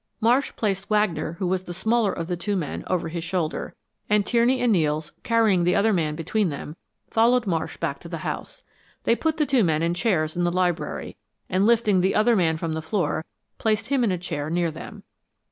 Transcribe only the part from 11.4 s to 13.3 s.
and lifting the other man from the floor